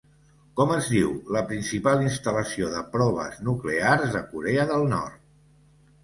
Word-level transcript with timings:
Com 0.59 0.71
es 0.75 0.85
diu 0.91 1.09
la 1.35 1.41
principal 1.49 1.99
instal·lació 2.05 2.69
de 2.75 2.81
proves 2.95 3.35
nuclears 3.49 4.15
de 4.17 4.23
Corea 4.31 4.65
del 4.71 4.87
Nord? 4.95 5.21